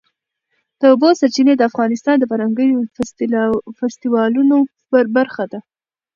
د 0.79 0.81
اوبو 0.91 1.09
سرچینې 1.19 1.53
د 1.57 1.61
افغانستان 1.69 2.15
د 2.19 2.23
فرهنګي 2.31 2.67
فستیوالونو 3.79 4.57
برخه 5.17 5.43
ده. 5.51 5.59